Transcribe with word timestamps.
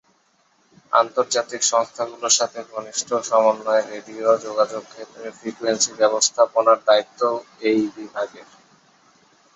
আন্তর্জাতিক 0.93 1.61
সংস্থাগুলোর 1.71 2.33
সাথে 2.39 2.59
ঘনিষ্ঠ 2.71 3.09
সমন্বয়ে 3.29 3.83
রেডিও 3.85 4.29
যোগাযোগ 4.45 4.83
ক্ষেত্রে 4.93 5.25
ফ্রিকোয়েন্সি 5.37 5.91
ব্যবস্থাপনার 5.99 6.77
দায়িত্বও 6.87 7.35
এই 7.69 7.81
বিভাগের। 7.95 8.47